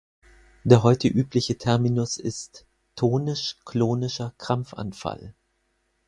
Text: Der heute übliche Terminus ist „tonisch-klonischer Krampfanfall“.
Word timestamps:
Der 0.63 0.81
heute 0.81 1.07
übliche 1.09 1.59
Terminus 1.59 2.17
ist 2.17 2.65
„tonisch-klonischer 2.95 4.33
Krampfanfall“. 4.39 5.35